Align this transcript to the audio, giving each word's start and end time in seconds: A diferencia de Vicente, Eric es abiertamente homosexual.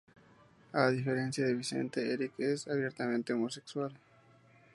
A 0.73 0.89
diferencia 0.89 1.45
de 1.45 1.53
Vicente, 1.53 2.11
Eric 2.11 2.33
es 2.39 2.67
abiertamente 2.67 3.33
homosexual. 3.33 3.93